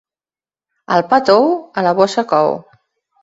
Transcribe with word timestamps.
El 0.95 1.03
pa 1.11 1.19
tou 1.29 1.45
a 1.81 1.83
la 1.89 1.93
bossa 1.99 2.23
cou. 2.35 2.57